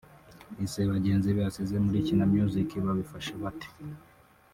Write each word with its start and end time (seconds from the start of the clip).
Ese 0.65 0.81
bagenzi 0.91 1.27
be 1.35 1.41
asize 1.49 1.75
muri 1.85 2.05
Kina 2.07 2.25
Music 2.35 2.69
babifashe 2.85 3.33
bate 3.41 3.67